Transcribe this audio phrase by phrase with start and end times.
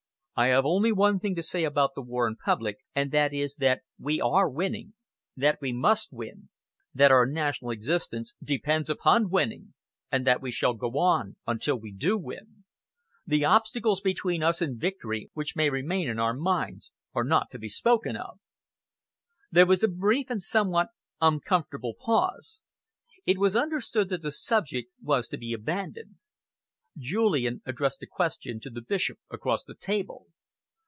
[0.33, 3.57] "I have only one thing to say about the war in public, and that is
[3.57, 4.95] that we are winning,
[5.37, 6.49] that we must win,
[6.95, 9.75] that our national existence depends upon winning,
[10.11, 12.63] and that we shall go on until we do win.
[13.27, 17.59] The obstacles between us and victory, which may remain in our minds, are not to
[17.59, 18.39] be spoken of."
[19.51, 20.87] There was a brief and somewhat
[21.19, 22.63] uncomfortable pause.
[23.27, 26.15] It was understood that the subject was to be abandoned.
[26.97, 30.27] Julian addressed a question to the Bishop across the table.